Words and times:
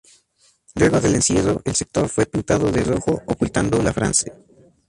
Luego 0.73 0.99
del 0.99 1.13
encierro, 1.13 1.61
el 1.63 1.75
sector 1.75 2.09
fue 2.09 2.25
pintado 2.25 2.71
de 2.71 2.83
rojo 2.83 3.21
ocultando 3.27 3.83
la 3.83 3.93
frase. 3.93 4.33